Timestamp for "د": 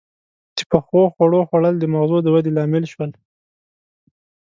0.55-0.59, 1.79-1.85, 2.23-2.27